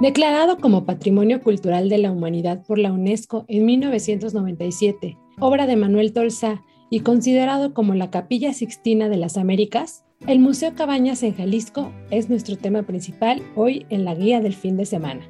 Declarado 0.00 0.56
como 0.56 0.86
Patrimonio 0.86 1.42
Cultural 1.42 1.90
de 1.90 1.98
la 1.98 2.10
Humanidad 2.10 2.64
por 2.66 2.78
la 2.78 2.90
UNESCO 2.90 3.44
en 3.48 3.66
1997, 3.66 5.18
obra 5.38 5.66
de 5.66 5.76
Manuel 5.76 6.14
Tolsá 6.14 6.62
y 6.88 7.00
considerado 7.00 7.74
como 7.74 7.94
la 7.94 8.10
Capilla 8.10 8.54
Sixtina 8.54 9.10
de 9.10 9.18
las 9.18 9.36
Américas, 9.36 10.06
el 10.26 10.38
Museo 10.38 10.74
Cabañas 10.74 11.22
en 11.22 11.34
Jalisco 11.34 11.92
es 12.10 12.30
nuestro 12.30 12.56
tema 12.56 12.84
principal 12.84 13.42
hoy 13.54 13.84
en 13.90 14.06
la 14.06 14.14
guía 14.14 14.40
del 14.40 14.54
fin 14.54 14.78
de 14.78 14.86
semana. 14.86 15.20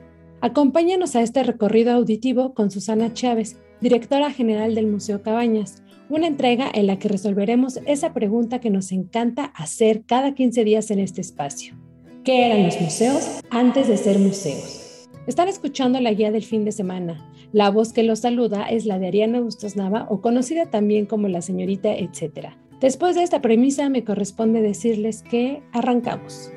Acompáñanos 0.40 1.16
a 1.16 1.22
este 1.22 1.42
recorrido 1.42 1.92
auditivo 1.92 2.54
con 2.54 2.70
Susana 2.70 3.12
Chávez, 3.12 3.56
directora 3.80 4.30
general 4.30 4.76
del 4.76 4.86
Museo 4.86 5.20
Cabañas, 5.20 5.82
una 6.08 6.28
entrega 6.28 6.70
en 6.72 6.86
la 6.86 6.96
que 6.96 7.08
resolveremos 7.08 7.80
esa 7.86 8.12
pregunta 8.12 8.60
que 8.60 8.70
nos 8.70 8.92
encanta 8.92 9.46
hacer 9.46 10.04
cada 10.06 10.32
15 10.32 10.62
días 10.62 10.92
en 10.92 11.00
este 11.00 11.22
espacio. 11.22 11.79
¿Qué 12.22 12.44
eran 12.44 12.64
los 12.64 12.78
museos 12.78 13.40
antes 13.48 13.88
de 13.88 13.96
ser 13.96 14.18
museos? 14.18 15.08
Están 15.26 15.48
escuchando 15.48 15.98
la 16.00 16.12
guía 16.12 16.30
del 16.30 16.44
fin 16.44 16.66
de 16.66 16.72
semana. 16.72 17.32
La 17.50 17.70
voz 17.70 17.94
que 17.94 18.02
los 18.02 18.18
saluda 18.18 18.68
es 18.68 18.84
la 18.84 18.98
de 18.98 19.08
Ariana 19.08 19.40
Bustos 19.40 19.74
Nava 19.74 20.06
o 20.10 20.20
conocida 20.20 20.66
también 20.66 21.06
como 21.06 21.28
la 21.28 21.40
señorita 21.40 21.94
etcétera. 21.94 22.58
Después 22.78 23.14
de 23.14 23.22
esta 23.22 23.40
premisa 23.40 23.88
me 23.88 24.04
corresponde 24.04 24.60
decirles 24.60 25.22
que 25.22 25.62
arrancamos. 25.72 26.52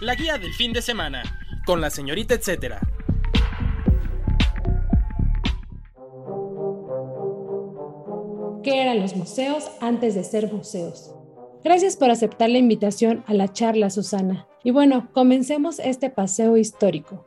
La 0.00 0.14
guía 0.14 0.38
del 0.38 0.54
fin 0.54 0.72
de 0.72 0.80
semana 0.80 1.22
con 1.66 1.82
la 1.82 1.90
señorita 1.90 2.32
etcétera. 2.32 2.80
¿Qué 8.62 8.80
eran 8.80 9.00
los 9.00 9.14
museos 9.14 9.70
antes 9.82 10.14
de 10.14 10.24
ser 10.24 10.50
museos? 10.50 11.17
Gracias 11.64 11.96
por 11.96 12.10
aceptar 12.10 12.50
la 12.50 12.58
invitación 12.58 13.24
a 13.26 13.34
la 13.34 13.52
charla, 13.52 13.90
Susana. 13.90 14.46
Y 14.62 14.70
bueno, 14.70 15.08
comencemos 15.12 15.80
este 15.80 16.08
paseo 16.08 16.56
histórico. 16.56 17.26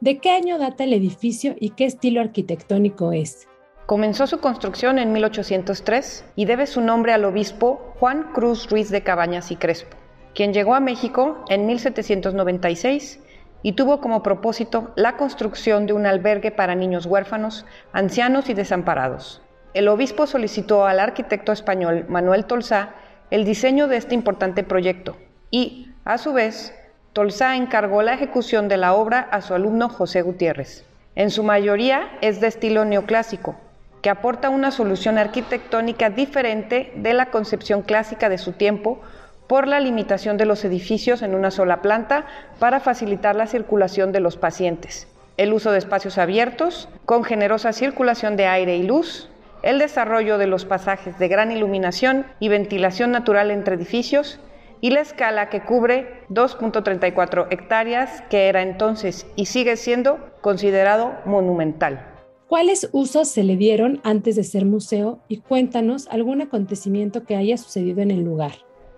¿De 0.00 0.18
qué 0.18 0.30
año 0.30 0.58
data 0.58 0.84
el 0.84 0.92
edificio 0.92 1.54
y 1.58 1.70
qué 1.70 1.86
estilo 1.86 2.20
arquitectónico 2.20 3.12
es? 3.12 3.48
Comenzó 3.86 4.26
su 4.26 4.38
construcción 4.38 4.98
en 4.98 5.12
1803 5.12 6.26
y 6.36 6.44
debe 6.44 6.66
su 6.66 6.82
nombre 6.82 7.14
al 7.14 7.24
obispo 7.24 7.94
Juan 7.98 8.32
Cruz 8.34 8.68
Ruiz 8.68 8.90
de 8.90 9.02
Cabañas 9.02 9.50
y 9.50 9.56
Crespo, 9.56 9.96
quien 10.34 10.52
llegó 10.52 10.74
a 10.74 10.80
México 10.80 11.42
en 11.48 11.66
1796 11.66 13.20
y 13.62 13.72
tuvo 13.72 14.00
como 14.00 14.22
propósito 14.22 14.92
la 14.94 15.16
construcción 15.16 15.86
de 15.86 15.94
un 15.94 16.06
albergue 16.06 16.50
para 16.50 16.74
niños 16.74 17.06
huérfanos, 17.06 17.64
ancianos 17.92 18.50
y 18.50 18.54
desamparados. 18.54 19.42
El 19.72 19.88
obispo 19.88 20.26
solicitó 20.26 20.84
al 20.84 21.00
arquitecto 21.00 21.52
español 21.52 22.04
Manuel 22.08 22.44
Tolsá 22.44 22.94
el 23.30 23.44
diseño 23.44 23.86
de 23.88 23.96
este 23.96 24.14
importante 24.14 24.62
proyecto 24.64 25.16
y, 25.50 25.90
a 26.04 26.18
su 26.18 26.32
vez, 26.32 26.74
Tolsá 27.12 27.56
encargó 27.56 28.02
la 28.02 28.14
ejecución 28.14 28.68
de 28.68 28.76
la 28.76 28.94
obra 28.94 29.20
a 29.20 29.40
su 29.40 29.54
alumno 29.54 29.88
José 29.88 30.22
Gutiérrez. 30.22 30.84
En 31.16 31.30
su 31.30 31.42
mayoría 31.42 32.08
es 32.20 32.40
de 32.40 32.46
estilo 32.46 32.84
neoclásico, 32.84 33.56
que 34.02 34.10
aporta 34.10 34.48
una 34.48 34.70
solución 34.70 35.18
arquitectónica 35.18 36.10
diferente 36.10 36.92
de 36.96 37.14
la 37.14 37.26
concepción 37.26 37.82
clásica 37.82 38.28
de 38.28 38.38
su 38.38 38.52
tiempo 38.52 39.00
por 39.46 39.66
la 39.66 39.80
limitación 39.80 40.36
de 40.36 40.46
los 40.46 40.64
edificios 40.64 41.22
en 41.22 41.34
una 41.34 41.50
sola 41.50 41.82
planta 41.82 42.26
para 42.58 42.80
facilitar 42.80 43.34
la 43.34 43.46
circulación 43.46 44.12
de 44.12 44.20
los 44.20 44.36
pacientes, 44.36 45.08
el 45.36 45.52
uso 45.52 45.72
de 45.72 45.78
espacios 45.78 46.18
abiertos, 46.18 46.88
con 47.04 47.24
generosa 47.24 47.72
circulación 47.72 48.36
de 48.36 48.46
aire 48.46 48.76
y 48.76 48.84
luz, 48.84 49.29
el 49.62 49.78
desarrollo 49.78 50.38
de 50.38 50.46
los 50.46 50.64
pasajes 50.64 51.18
de 51.18 51.28
gran 51.28 51.52
iluminación 51.52 52.26
y 52.38 52.48
ventilación 52.48 53.10
natural 53.10 53.50
entre 53.50 53.76
edificios 53.76 54.40
y 54.80 54.90
la 54.90 55.00
escala 55.00 55.50
que 55.50 55.62
cubre 55.62 56.24
2.34 56.30 57.48
hectáreas, 57.50 58.22
que 58.30 58.48
era 58.48 58.62
entonces 58.62 59.26
y 59.36 59.46
sigue 59.46 59.76
siendo 59.76 60.18
considerado 60.40 61.12
monumental. 61.24 62.06
¿Cuáles 62.48 62.88
usos 62.92 63.28
se 63.28 63.44
le 63.44 63.56
dieron 63.56 64.00
antes 64.02 64.36
de 64.36 64.42
ser 64.42 64.64
museo 64.64 65.20
y 65.28 65.38
cuéntanos 65.38 66.08
algún 66.08 66.40
acontecimiento 66.40 67.24
que 67.24 67.36
haya 67.36 67.56
sucedido 67.56 68.00
en 68.00 68.10
el 68.10 68.24
lugar? 68.24 68.52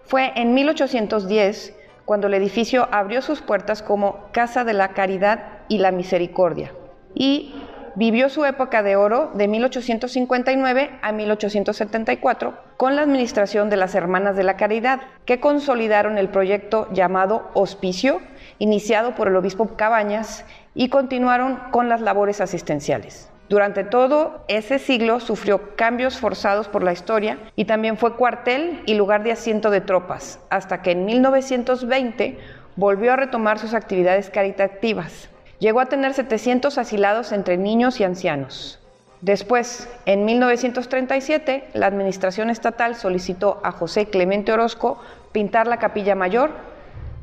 Fue 0.04 0.32
en 0.36 0.54
1810 0.54 1.74
cuando 2.04 2.28
el 2.28 2.34
edificio 2.34 2.88
abrió 2.92 3.20
sus 3.20 3.42
puertas 3.42 3.82
como 3.82 4.28
Casa 4.32 4.64
de 4.64 4.72
la 4.72 4.94
Caridad 4.94 5.64
y 5.68 5.78
la 5.78 5.92
Misericordia 5.92 6.72
y 7.14 7.54
vivió 7.94 8.28
su 8.28 8.44
época 8.44 8.82
de 8.82 8.96
oro 8.96 9.30
de 9.34 9.48
1859 9.48 10.98
a 11.02 11.12
1874 11.12 12.54
con 12.76 12.96
la 12.96 13.02
administración 13.02 13.70
de 13.70 13.76
las 13.76 13.94
Hermanas 13.94 14.36
de 14.36 14.42
la 14.42 14.56
Caridad, 14.56 15.00
que 15.24 15.40
consolidaron 15.40 16.18
el 16.18 16.28
proyecto 16.28 16.88
llamado 16.92 17.50
Hospicio, 17.54 18.20
iniciado 18.58 19.14
por 19.14 19.28
el 19.28 19.36
obispo 19.36 19.76
Cabañas, 19.76 20.44
y 20.74 20.88
continuaron 20.88 21.58
con 21.70 21.88
las 21.88 22.00
labores 22.00 22.40
asistenciales. 22.40 23.28
Durante 23.48 23.84
todo 23.84 24.44
ese 24.48 24.78
siglo 24.78 25.20
sufrió 25.20 25.76
cambios 25.76 26.18
forzados 26.18 26.68
por 26.68 26.82
la 26.82 26.92
historia 26.92 27.38
y 27.54 27.66
también 27.66 27.98
fue 27.98 28.16
cuartel 28.16 28.80
y 28.86 28.94
lugar 28.94 29.22
de 29.24 29.32
asiento 29.32 29.70
de 29.70 29.82
tropas, 29.82 30.40
hasta 30.48 30.80
que 30.80 30.92
en 30.92 31.04
1920 31.04 32.38
volvió 32.76 33.12
a 33.12 33.16
retomar 33.16 33.58
sus 33.58 33.74
actividades 33.74 34.30
caritativas. 34.30 35.28
Llegó 35.62 35.78
a 35.78 35.86
tener 35.86 36.12
700 36.12 36.76
asilados 36.76 37.30
entre 37.30 37.56
niños 37.56 38.00
y 38.00 38.02
ancianos. 38.02 38.80
Después, 39.20 39.88
en 40.06 40.24
1937, 40.24 41.68
la 41.74 41.86
administración 41.86 42.50
estatal 42.50 42.96
solicitó 42.96 43.60
a 43.62 43.70
José 43.70 44.06
Clemente 44.06 44.52
Orozco 44.52 45.00
pintar 45.30 45.68
la 45.68 45.76
capilla 45.76 46.16
mayor, 46.16 46.50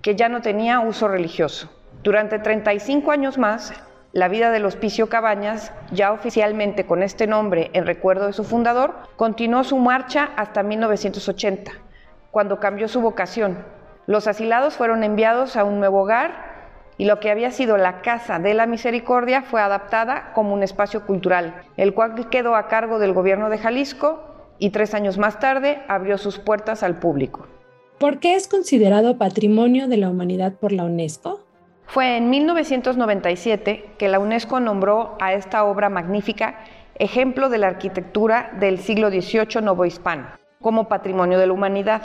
que 0.01 0.15
ya 0.15 0.29
no 0.29 0.39
tenía 0.39 0.79
uso 0.79 1.09
religioso. 1.09 1.69
Durante 2.01 2.39
35 2.39 3.11
años 3.11 3.37
más, 3.37 3.73
la 4.13 4.29
vida 4.29 4.51
del 4.51 4.63
Hospicio 4.63 5.09
Cabañas, 5.09 5.73
ya 5.91 6.13
oficialmente 6.13 6.85
con 6.85 7.03
este 7.03 7.27
nombre 7.27 7.71
en 7.73 7.85
recuerdo 7.85 8.27
de 8.27 8.31
su 8.31 8.45
fundador, 8.45 8.95
continuó 9.17 9.65
su 9.65 9.75
marcha 9.79 10.29
hasta 10.37 10.63
1980, 10.63 11.73
cuando 12.31 12.61
cambió 12.61 12.87
su 12.87 13.01
vocación. 13.01 13.57
Los 14.07 14.27
asilados 14.27 14.75
fueron 14.75 15.03
enviados 15.03 15.57
a 15.57 15.65
un 15.65 15.79
nuevo 15.79 16.03
hogar 16.03 16.48
y 16.99 17.05
lo 17.05 17.21
que 17.21 17.31
había 17.31 17.49
sido 17.49 17.77
la 17.77 18.01
Casa 18.01 18.39
de 18.39 18.53
la 18.53 18.67
Misericordia 18.67 19.41
fue 19.41 19.61
adaptada 19.61 20.33
como 20.35 20.53
un 20.53 20.63
espacio 20.63 21.05
cultural, 21.05 21.63
el 21.77 21.93
cual 21.93 22.29
quedó 22.29 22.55
a 22.55 22.67
cargo 22.67 22.99
del 22.99 23.13
gobierno 23.13 23.49
de 23.49 23.57
Jalisco 23.57 24.19
y 24.59 24.71
tres 24.71 24.93
años 24.93 25.17
más 25.17 25.39
tarde 25.39 25.81
abrió 25.87 26.17
sus 26.17 26.39
puertas 26.39 26.83
al 26.83 26.99
público. 26.99 27.47
¿Por 27.99 28.19
qué 28.19 28.35
es 28.35 28.49
considerado 28.49 29.17
Patrimonio 29.17 29.87
de 29.87 29.95
la 29.95 30.09
Humanidad 30.09 30.53
por 30.59 30.73
la 30.73 30.83
UNESCO? 30.83 31.39
Fue 31.85 32.17
en 32.17 32.29
1997 32.29 33.91
que 33.97 34.09
la 34.09 34.19
UNESCO 34.19 34.59
nombró 34.59 35.17
a 35.21 35.31
esta 35.31 35.63
obra 35.63 35.89
magnífica 35.89 36.59
ejemplo 36.95 37.47
de 37.47 37.59
la 37.59 37.67
arquitectura 37.67 38.51
del 38.59 38.77
siglo 38.77 39.09
XVIII 39.09 39.61
novohispano 39.63 40.27
como 40.61 40.89
Patrimonio 40.89 41.39
de 41.39 41.47
la 41.47 41.53
Humanidad 41.53 42.01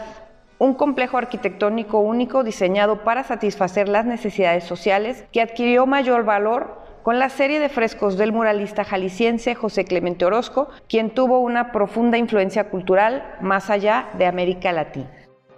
un 0.65 0.75
complejo 0.75 1.19
arquitectónico 1.19 1.99
único 1.99 2.43
diseñado 2.43 3.05
para 3.05 3.25
satisfacer 3.25 3.89
las 3.89 4.07
necesidades 4.07 4.65
sociales 4.65 5.25
que 5.33 5.41
adquirió 5.41 5.87
mayor 5.87 6.25
valor 6.25 6.83
con 7.03 7.19
la 7.19 7.29
serie 7.29 7.61
de 7.61 7.69
frescos 7.69 8.17
del 8.17 8.33
muralista 8.33 8.83
jalisciense 8.83 9.55
José 9.55 9.85
Clemente 9.85 10.25
Orozco, 10.25 10.69
quien 10.89 11.11
tuvo 11.11 11.41
una 11.41 11.71
profunda 11.71 12.17
influencia 12.17 12.71
cultural 12.71 13.37
más 13.43 13.69
allá 13.69 14.09
de 14.17 14.25
América 14.25 14.73
Latina. 14.73 15.11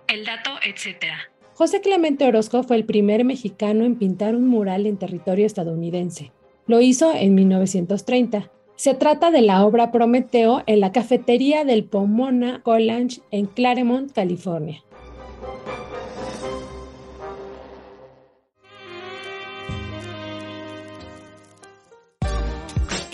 El 0.08 0.24
dato, 0.24 0.50
etcétera. 0.66 1.18
José 1.54 1.80
Clemente 1.80 2.26
Orozco 2.26 2.64
fue 2.64 2.76
el 2.76 2.84
primer 2.84 3.24
mexicano 3.24 3.84
en 3.84 3.96
pintar 3.96 4.34
un 4.34 4.46
mural 4.48 4.86
en 4.86 4.98
territorio 4.98 5.46
estadounidense. 5.46 6.32
Lo 6.66 6.80
hizo 6.80 7.14
en 7.14 7.34
1930. 7.36 8.50
Se 8.74 8.94
trata 8.94 9.30
de 9.30 9.40
la 9.40 9.64
obra 9.64 9.92
Prometeo 9.92 10.64
en 10.66 10.80
la 10.80 10.92
cafetería 10.92 11.64
del 11.64 11.84
Pomona 11.84 12.60
College 12.62 13.20
en 13.30 13.46
Claremont, 13.46 14.12
California. 14.12 14.82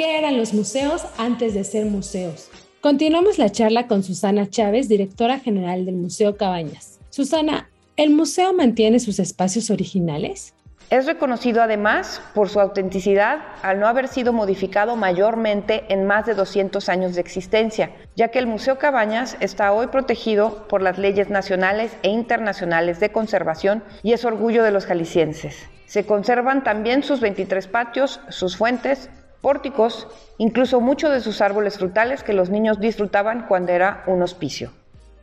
¿Qué 0.03 0.19
eran 0.19 0.37
los 0.37 0.53
museos 0.53 1.07
antes 1.17 1.55
de 1.55 1.63
ser 1.63 1.87
museos? 1.87 2.51
Continuamos 2.81 3.39
la 3.39 3.53
charla 3.53 3.87
con 3.87 4.03
Susana 4.03 4.51
Chávez, 4.51 4.89
directora 4.89 5.39
general 5.39 5.87
del 5.87 5.95
Museo 5.95 6.37
Cabañas. 6.37 6.99
Susana, 7.09 7.71
¿el 7.95 8.11
museo 8.11 8.53
mantiene 8.53 8.99
sus 8.99 9.21
espacios 9.21 9.71
originales? 9.71 10.55
Es 10.91 11.07
reconocido 11.07 11.63
además 11.63 12.21
por 12.35 12.49
su 12.49 12.59
autenticidad 12.59 13.45
al 13.63 13.79
no 13.79 13.87
haber 13.87 14.09
sido 14.09 14.33
modificado 14.33 14.97
mayormente 14.97 15.85
en 15.89 16.05
más 16.05 16.27
de 16.27 16.35
200 16.35 16.89
años 16.89 17.15
de 17.15 17.21
existencia, 17.21 17.93
ya 18.17 18.27
que 18.27 18.41
el 18.41 18.49
Museo 18.49 18.79
Cabañas 18.79 19.37
está 19.39 19.73
hoy 19.73 19.87
protegido 19.87 20.67
por 20.67 20.83
las 20.83 20.99
leyes 20.99 21.31
nacionales 21.31 21.97
e 22.03 22.09
internacionales 22.09 22.99
de 22.99 23.13
conservación 23.13 23.85
y 24.03 24.15
es 24.15 24.25
orgullo 24.25 24.65
de 24.65 24.73
los 24.73 24.85
jaliscienses. 24.85 25.55
Se 25.87 26.07
conservan 26.07 26.65
también 26.65 27.05
sus 27.05 27.21
23 27.21 27.69
patios, 27.69 28.19
sus 28.31 28.57
fuentes, 28.57 29.09
pórticos, 29.43 30.07
incluso 30.39 30.81
muchos 30.81 31.11
de 31.13 31.21
sus 31.21 31.43
árboles 31.43 31.77
frutales 31.77 32.23
que 32.23 32.33
los 32.33 32.49
niños 32.49 32.81
disfrutaban 32.81 33.47
cuando 33.47 33.73
era 33.73 34.05
un 34.07 34.23
hospicio. 34.23 34.71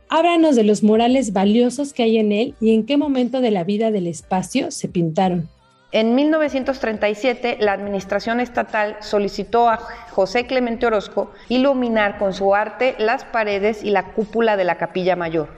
Háblanos 0.08 0.54
de 0.56 0.64
los 0.64 0.82
murales 0.82 1.32
valiosos 1.32 1.92
que 1.92 2.02
hay 2.02 2.18
en 2.18 2.30
él 2.30 2.54
y 2.60 2.74
en 2.74 2.84
qué 2.84 2.96
momento 2.96 3.40
de 3.40 3.50
la 3.50 3.64
vida 3.64 3.90
del 3.90 4.06
espacio 4.06 4.70
se 4.70 4.88
pintaron. 4.88 5.48
En 5.92 6.14
1937, 6.14 7.56
la 7.60 7.72
administración 7.72 8.38
estatal 8.38 8.96
solicitó 9.00 9.68
a 9.68 9.78
José 10.10 10.46
Clemente 10.46 10.86
Orozco 10.86 11.32
iluminar 11.48 12.18
con 12.18 12.32
su 12.32 12.54
arte 12.54 12.94
las 12.98 13.24
paredes 13.24 13.82
y 13.82 13.90
la 13.90 14.12
cúpula 14.12 14.56
de 14.56 14.64
la 14.64 14.76
capilla 14.76 15.16
mayor. 15.16 15.48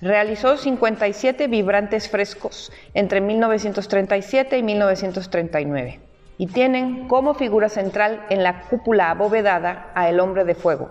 Realizó 0.00 0.56
57 0.56 1.48
vibrantes 1.48 2.08
frescos 2.08 2.72
entre 2.94 3.20
1937 3.20 4.58
y 4.58 4.62
1939 4.62 6.09
y 6.40 6.46
tienen 6.46 7.06
como 7.06 7.34
figura 7.34 7.68
central 7.68 8.24
en 8.30 8.42
la 8.42 8.62
cúpula 8.62 9.10
abovedada 9.10 9.90
a 9.94 10.08
El 10.08 10.20
hombre 10.20 10.46
de 10.46 10.54
fuego, 10.54 10.88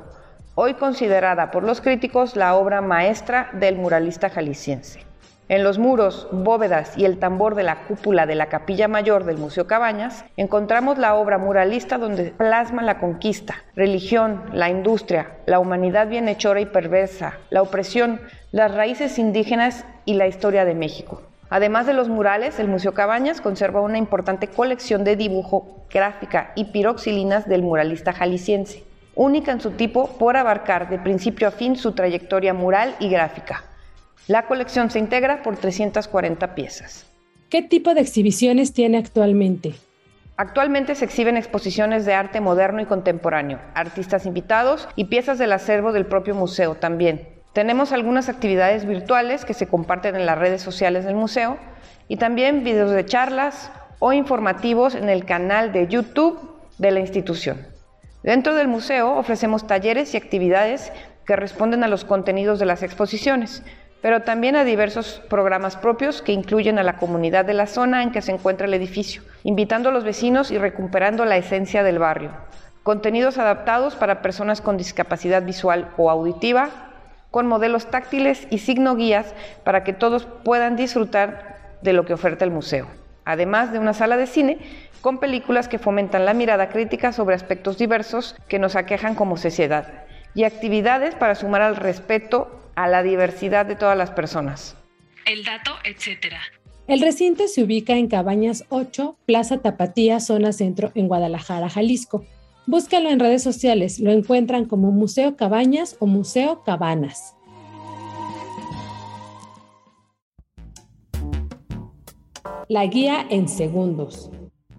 hoy 0.53 0.75
considerada 0.75 1.49
por 1.49 1.63
los 1.63 1.81
críticos 1.81 2.35
la 2.35 2.53
obra 2.53 2.81
maestra 2.81 3.49
del 3.53 3.75
muralista 3.75 4.29
jalisciense. 4.29 5.03
En 5.47 5.63
los 5.63 5.79
muros, 5.79 6.27
bóvedas 6.31 6.95
y 6.99 7.05
el 7.05 7.17
tambor 7.17 7.55
de 7.55 7.63
la 7.63 7.87
cúpula 7.87 8.27
de 8.27 8.35
la 8.35 8.45
capilla 8.45 8.87
mayor 8.87 9.23
del 9.23 9.39
Museo 9.39 9.65
Cabañas 9.65 10.23
encontramos 10.37 10.99
la 10.99 11.15
obra 11.15 11.39
muralista 11.39 11.97
donde 11.97 12.25
plasma 12.25 12.83
la 12.83 12.99
conquista, 12.99 13.55
religión, 13.75 14.43
la 14.53 14.69
industria, 14.69 15.31
la 15.47 15.57
humanidad 15.57 16.09
bienhechora 16.09 16.61
y 16.61 16.67
perversa, 16.67 17.39
la 17.49 17.63
opresión, 17.63 18.21
las 18.51 18.71
raíces 18.75 19.17
indígenas 19.17 19.83
y 20.05 20.13
la 20.13 20.27
historia 20.27 20.63
de 20.63 20.75
México. 20.75 21.23
Además 21.49 21.87
de 21.87 21.93
los 21.93 22.09
murales, 22.09 22.59
el 22.59 22.67
Museo 22.67 22.93
Cabañas 22.93 23.41
conserva 23.41 23.81
una 23.81 23.97
importante 23.97 24.47
colección 24.47 25.03
de 25.03 25.15
dibujo, 25.15 25.85
gráfica 25.89 26.51
y 26.55 26.65
piroxilinas 26.65 27.47
del 27.47 27.63
muralista 27.63 28.13
jalisciense, 28.13 28.83
única 29.15 29.51
en 29.51 29.59
su 29.59 29.71
tipo 29.71 30.17
por 30.19 30.37
abarcar 30.37 30.89
de 30.89 30.99
principio 30.99 31.47
a 31.47 31.51
fin 31.51 31.75
su 31.75 31.93
trayectoria 31.93 32.53
mural 32.53 32.95
y 32.99 33.09
gráfica. 33.09 33.63
La 34.27 34.45
colección 34.45 34.91
se 34.91 34.99
integra 34.99 35.41
por 35.41 35.57
340 35.57 36.53
piezas. 36.53 37.07
¿Qué 37.49 37.63
tipo 37.63 37.95
de 37.95 38.01
exhibiciones 38.01 38.73
tiene 38.73 38.99
actualmente? 38.99 39.73
Actualmente 40.37 40.93
se 40.93 41.03
exhiben 41.03 41.35
exposiciones 41.35 42.05
de 42.05 42.13
arte 42.13 42.39
moderno 42.41 42.79
y 42.79 42.85
contemporáneo, 42.85 43.59
artistas 43.73 44.27
invitados 44.27 44.87
y 44.95 45.05
piezas 45.05 45.39
del 45.39 45.51
acervo 45.51 45.93
del 45.93 46.05
propio 46.05 46.35
museo 46.35 46.75
también. 46.75 47.38
Tenemos 47.53 47.91
algunas 47.91 48.29
actividades 48.29 48.85
virtuales 48.85 49.43
que 49.43 49.55
se 49.55 49.67
comparten 49.67 50.15
en 50.15 50.25
las 50.25 50.37
redes 50.37 50.61
sociales 50.61 51.05
del 51.05 51.15
museo 51.15 51.57
y 52.07 52.17
también 52.17 52.63
videos 52.63 52.91
de 52.91 53.05
charlas 53.05 53.71
o 53.97 54.13
informativos 54.13 54.93
en 54.93 55.09
el 55.09 55.25
canal 55.25 55.71
de 55.71 55.87
YouTube 55.87 56.39
de 56.77 56.91
la 56.91 56.99
institución. 56.99 57.65
Dentro 58.21 58.53
del 58.53 58.67
museo 58.67 59.15
ofrecemos 59.15 59.65
talleres 59.65 60.13
y 60.13 60.17
actividades 60.17 60.91
que 61.25 61.35
responden 61.35 61.83
a 61.83 61.87
los 61.87 62.05
contenidos 62.05 62.59
de 62.59 62.65
las 62.65 62.83
exposiciones, 62.83 63.63
pero 64.01 64.21
también 64.21 64.55
a 64.55 64.63
diversos 64.63 65.21
programas 65.29 65.75
propios 65.75 66.21
que 66.21 66.31
incluyen 66.31 66.79
a 66.79 66.83
la 66.83 66.97
comunidad 66.97 67.45
de 67.45 67.53
la 67.53 67.67
zona 67.67 68.03
en 68.03 68.11
que 68.11 68.21
se 68.21 68.31
encuentra 68.31 68.67
el 68.67 68.73
edificio, 68.73 69.23
invitando 69.43 69.89
a 69.89 69.91
los 69.91 70.03
vecinos 70.03 70.51
y 70.51 70.57
recuperando 70.57 71.25
la 71.25 71.37
esencia 71.37 71.83
del 71.83 71.99
barrio. 71.99 72.31
Contenidos 72.83 73.37
adaptados 73.37 73.95
para 73.95 74.21
personas 74.21 74.61
con 74.61 74.77
discapacidad 74.77 75.43
visual 75.43 75.89
o 75.97 76.09
auditiva, 76.09 76.88
con 77.31 77.47
modelos 77.47 77.89
táctiles 77.91 78.47
y 78.49 78.59
signo 78.59 78.95
guías 78.95 79.33
para 79.63 79.83
que 79.83 79.93
todos 79.93 80.25
puedan 80.43 80.75
disfrutar 80.75 81.77
de 81.81 81.93
lo 81.93 82.05
que 82.05 82.13
oferta 82.13 82.45
el 82.45 82.51
museo. 82.51 82.87
Además 83.25 83.71
de 83.71 83.79
una 83.79 83.93
sala 83.93 84.17
de 84.17 84.27
cine 84.27 84.57
con 85.01 85.19
películas 85.19 85.67
que 85.67 85.79
fomentan 85.79 86.25
la 86.25 86.33
mirada 86.33 86.69
crítica 86.69 87.13
sobre 87.13 87.35
aspectos 87.35 87.77
diversos 87.77 88.35
que 88.47 88.59
nos 88.59 88.75
aquejan 88.75 89.15
como 89.15 89.37
sociedad 89.37 90.05
y 90.33 90.43
actividades 90.43 91.15
para 91.15 91.35
sumar 91.35 91.61
al 91.61 91.75
respeto 91.75 92.59
a 92.75 92.87
la 92.87 93.03
diversidad 93.03 93.65
de 93.65 93.75
todas 93.75 93.97
las 93.97 94.11
personas. 94.11 94.75
El 95.25 95.43
dato, 95.43 95.71
etcétera. 95.83 96.39
El 96.87 97.01
recinto 97.01 97.47
se 97.47 97.63
ubica 97.63 97.93
en 97.93 98.07
Cabañas 98.07 98.65
8, 98.69 99.15
Plaza 99.25 99.59
Tapatía, 99.59 100.19
zona 100.19 100.53
centro, 100.53 100.91
en 100.95 101.07
Guadalajara, 101.07 101.69
Jalisco. 101.69 102.25
Búscalo 102.69 103.09
en 103.09 103.19
redes 103.19 103.41
sociales, 103.41 103.99
lo 103.99 104.11
encuentran 104.11 104.65
como 104.65 104.91
Museo 104.91 105.35
Cabañas 105.35 105.97
o 105.97 106.05
Museo 106.05 106.61
Cabanas. 106.63 107.33
La 112.67 112.85
guía 112.85 113.25
en 113.27 113.47
segundos. 113.49 114.29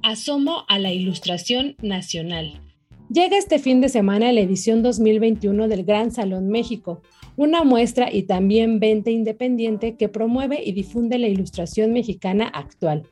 Asomo 0.04 0.62
a 0.68 0.78
la 0.78 0.92
Ilustración 0.92 1.74
Nacional. 1.82 2.60
Llega 3.12 3.36
este 3.36 3.58
fin 3.58 3.80
de 3.80 3.88
semana 3.88 4.30
la 4.30 4.42
edición 4.42 4.84
2021 4.84 5.66
del 5.66 5.82
Gran 5.84 6.12
Salón 6.12 6.46
México, 6.46 7.02
una 7.36 7.64
muestra 7.64 8.08
y 8.12 8.22
también 8.22 8.78
venta 8.78 9.10
independiente 9.10 9.96
que 9.96 10.08
promueve 10.08 10.62
y 10.64 10.70
difunde 10.70 11.18
la 11.18 11.26
ilustración 11.26 11.92
mexicana 11.92 12.46
actual. 12.46 13.08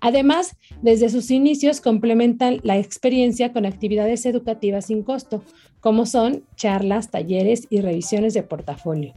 Además, 0.00 0.56
desde 0.82 1.08
sus 1.08 1.30
inicios 1.30 1.80
complementan 1.80 2.60
la 2.62 2.78
experiencia 2.78 3.52
con 3.52 3.66
actividades 3.66 4.26
educativas 4.26 4.86
sin 4.86 5.02
costo, 5.02 5.42
como 5.80 6.06
son 6.06 6.44
charlas, 6.56 7.10
talleres 7.10 7.66
y 7.70 7.80
revisiones 7.80 8.34
de 8.34 8.42
portafolio. 8.42 9.14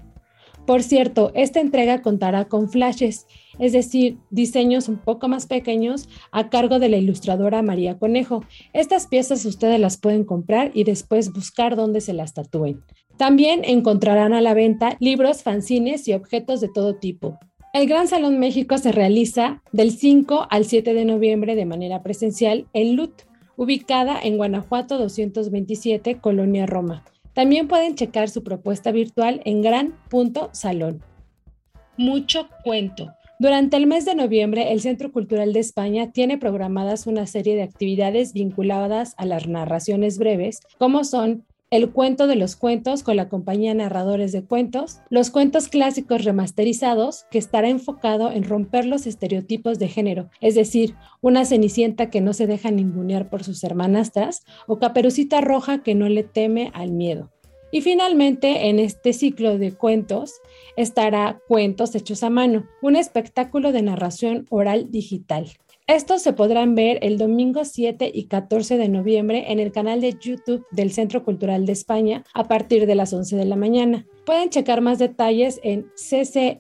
Por 0.66 0.84
cierto, 0.84 1.32
esta 1.34 1.60
entrega 1.62 2.04
contará 2.04 2.46
con 2.46 2.70
flashes, 2.70 3.26
es 3.58 3.74
decir, 3.74 4.20
diseños 4.30 4.88
un 4.88 4.98
poco 4.98 5.28
más 5.28 5.48
pequeños 5.48 6.08
a 6.32 6.50
cargo 6.50 6.78
de 6.78 6.90
la 6.90 6.98
ilustradora 6.98 7.64
María 7.64 7.98
Conejo. 7.98 8.44
Estas 8.72 9.08
piezas 9.08 9.46
ustedes 9.46 9.80
las 9.80 9.98
pueden 9.98 10.26
comprar 10.26 10.70
y 10.76 10.84
después 10.84 11.34
buscar 11.34 11.76
dónde 11.76 12.02
se 12.02 12.14
las 12.14 12.36
tatúen. 12.36 12.84
También 13.18 13.62
encontrarán 13.66 14.34
a 14.34 14.42
la 14.42 14.54
venta 14.54 14.96
libros, 15.00 15.42
fanzines 15.42 16.08
y 16.08 16.14
objetos 16.14 16.62
de 16.62 16.70
todo 16.70 16.96
tipo. 16.98 17.40
El 17.72 17.88
Gran 17.88 18.08
Salón 18.08 18.40
México 18.40 18.80
se 18.80 18.92
realiza 18.92 19.62
del 19.72 19.92
5 19.92 20.48
al 20.50 20.66
7 20.66 20.96
de 20.96 21.06
noviembre 21.06 21.56
de 21.56 21.66
manera 21.66 22.02
presencial 22.02 22.66
en 22.74 22.96
LUT, 22.96 23.12
ubicada 23.58 24.20
en 24.20 24.38
Guanajuato 24.38 24.98
227, 24.98 26.20
Colonia 26.20 26.66
Roma. 26.66 27.06
También 27.34 27.68
pueden 27.68 27.94
checar 27.94 28.28
su 28.30 28.44
propuesta 28.44 28.92
virtual 28.92 29.42
en 29.46 29.62
gran.salón. 29.62 31.04
Mucho 31.96 32.50
cuento. 32.64 33.14
Durante 33.38 33.78
el 33.78 33.86
mes 33.86 34.04
de 34.04 34.16
noviembre, 34.16 34.72
el 34.72 34.82
Centro 34.82 35.12
Cultural 35.12 35.54
de 35.54 35.60
España 35.60 36.12
tiene 36.12 36.40
programadas 36.40 37.06
una 37.06 37.28
serie 37.28 37.56
de 37.56 37.62
actividades 37.62 38.34
vinculadas 38.34 39.14
a 39.18 39.26
las 39.26 39.48
narraciones 39.48 40.18
breves, 40.18 40.60
como 40.80 41.04
son 41.04 41.46
el 41.72 41.92
cuento 41.92 42.26
de 42.26 42.36
los 42.36 42.56
cuentos 42.56 43.04
con 43.04 43.16
la 43.16 43.30
compañía 43.30 43.74
Narradores 43.76 44.32
de 44.32 44.44
Cuentos, 44.44 45.02
los 45.10 45.30
cuentos 45.30 45.68
clásicos 45.68 46.24
remasterizados, 46.24 47.26
que 47.30 47.38
estará 47.38 47.70
enfocado 47.70 48.32
en 48.32 48.44
romper 48.44 48.86
los 48.86 49.06
estereotipos 49.06 49.78
de 49.78 49.88
género, 49.88 50.30
es 50.42 50.56
decir, 50.56 50.96
una 51.22 51.46
cenicienta 51.46 52.10
que 52.10 52.22
no 52.22 52.34
se 52.34 52.48
deja 52.48 52.72
ningunear 52.72 53.30
por 53.30 53.44
sus 53.44 53.64
hermanastras 53.64 54.44
o 54.68 54.80
caperucita 54.80 55.42
roja 55.42 55.84
que 55.84 55.94
no 55.94 56.10
le 56.10 56.24
teme 56.24 56.72
al 56.74 56.92
miedo. 56.92 57.30
Y 57.72 57.82
finalmente, 57.82 58.70
en 58.70 58.80
este 58.80 59.14
ciclo 59.14 59.60
de 59.60 59.74
cuentos 59.74 60.42
estará 60.76 61.40
Cuentos 61.48 61.94
Hechos 61.94 62.24
a 62.24 62.32
Mano, 62.32 62.68
un 62.82 62.96
espectáculo 62.96 63.72
de 63.72 63.84
narración 63.84 64.48
oral 64.50 64.90
digital. 64.90 65.52
Estos 65.90 66.22
se 66.22 66.34
podrán 66.34 66.76
ver 66.76 67.00
el 67.02 67.18
domingo 67.18 67.66
7 67.66 68.12
y 68.14 68.26
14 68.26 68.78
de 68.78 68.90
noviembre 68.90 69.52
en 69.52 69.60
el 69.60 69.72
canal 69.72 70.02
de 70.02 70.16
YouTube 70.22 70.64
del 70.70 70.92
Centro 70.92 71.24
Cultural 71.24 71.66
de 71.66 71.72
España 71.72 72.24
a 72.36 72.44
partir 72.44 72.86
de 72.86 72.94
las 72.94 73.12
11 73.12 73.36
de 73.36 73.46
la 73.46 73.56
mañana. 73.56 74.06
Pueden 74.24 74.52
checar 74.52 74.82
más 74.82 75.00
detalles 75.00 75.60
en 75.64 75.88
ccemx.org. 75.96 76.60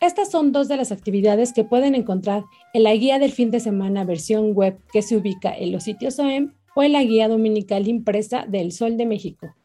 Estas 0.00 0.30
son 0.30 0.52
dos 0.52 0.68
de 0.68 0.76
las 0.76 0.92
actividades 0.92 1.52
que 1.52 1.64
pueden 1.64 1.96
encontrar 1.96 2.44
en 2.72 2.84
la 2.84 2.94
guía 2.94 3.18
del 3.18 3.32
fin 3.32 3.50
de 3.50 3.58
semana 3.58 4.04
versión 4.04 4.54
web 4.54 4.78
que 4.92 5.02
se 5.02 5.16
ubica 5.16 5.52
en 5.52 5.72
los 5.72 5.82
sitios 5.82 6.20
OEM 6.20 6.54
o 6.76 6.84
en 6.84 6.92
la 6.92 7.02
guía 7.02 7.26
dominical 7.26 7.88
impresa 7.88 8.46
del 8.46 8.70
Sol 8.70 8.96
de 8.96 9.06
México. 9.06 9.56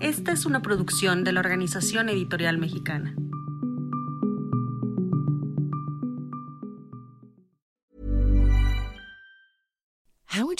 Esta 0.00 0.32
es 0.32 0.44
una 0.44 0.60
producción 0.60 1.22
de 1.22 1.30
la 1.30 1.38
Organización 1.38 2.08
Editorial 2.08 2.58
Mexicana. 2.58 3.14